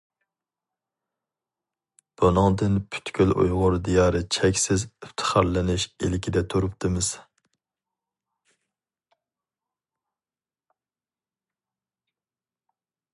[2.21, 7.13] بۇنىڭدىن پۈتكۈل ئۇيغۇر دىيارى چەكسىز ئىپتىخارلىنىش ئىلكىدە تۇرۇپتىمىز.